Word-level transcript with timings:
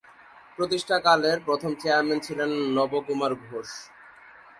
প্রতিষ্ঠাতা 0.57 1.03
কালের 1.05 1.37
প্রথম 1.47 1.71
চেয়ারম্যান 1.81 2.19
ছিলেন 2.25 2.49
নব 2.75 2.91
কুমার 3.07 3.31
ঘোষ। 3.43 3.69